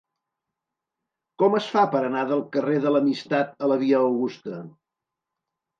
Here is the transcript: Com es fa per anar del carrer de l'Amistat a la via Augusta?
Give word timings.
Com 1.43 1.59
es 1.59 1.67
fa 1.75 1.83
per 1.93 2.01
anar 2.09 2.25
del 2.33 2.41
carrer 2.57 2.81
de 2.87 2.95
l'Amistat 2.97 3.55
a 3.65 3.71
la 3.75 3.79
via 3.87 4.05
Augusta? 4.09 4.65